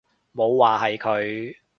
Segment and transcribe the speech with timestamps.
[0.33, 1.55] 冇話係佢